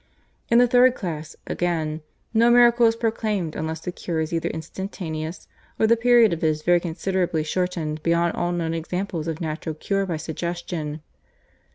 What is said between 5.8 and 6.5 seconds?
the period of